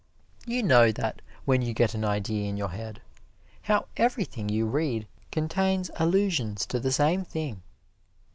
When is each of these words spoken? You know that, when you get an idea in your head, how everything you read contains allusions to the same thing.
You 0.47 0.63
know 0.63 0.91
that, 0.93 1.21
when 1.45 1.61
you 1.61 1.73
get 1.75 1.93
an 1.93 2.03
idea 2.03 2.49
in 2.49 2.57
your 2.57 2.69
head, 2.69 3.03
how 3.61 3.85
everything 3.97 4.49
you 4.49 4.65
read 4.65 5.05
contains 5.31 5.91
allusions 5.95 6.65
to 6.65 6.79
the 6.79 6.91
same 6.91 7.23
thing. 7.23 7.61